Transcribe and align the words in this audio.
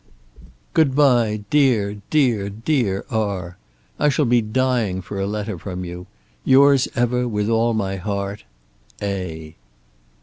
Good 0.73 0.95
bye 0.95 1.41
dear, 1.51 1.97
dear, 2.09 2.49
dear 2.49 3.05
R. 3.11 3.59
I 3.99 4.09
shall 4.09 4.25
be 4.25 4.41
dying 4.41 4.99
for 5.03 5.19
a 5.19 5.27
letter 5.27 5.59
from 5.59 5.85
you. 5.85 6.07
Yours 6.43 6.87
ever, 6.95 7.27
with 7.27 7.49
all 7.49 7.75
my 7.75 7.97
heart. 7.97 8.43
A. 8.99 9.55